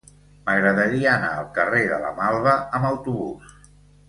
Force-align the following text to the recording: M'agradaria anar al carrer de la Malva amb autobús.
M'agradaria 0.45 1.11
anar 1.17 1.29
al 1.41 1.45
carrer 1.57 1.83
de 1.93 2.01
la 2.07 2.15
Malva 2.23 2.57
amb 2.79 2.91
autobús. 2.93 3.55